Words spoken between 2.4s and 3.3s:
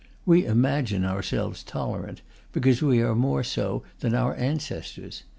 because we are